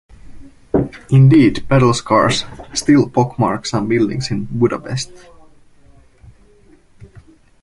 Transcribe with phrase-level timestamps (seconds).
[1.11, 5.11] Indeed, battle scars still pockmark some buildings in Budapest.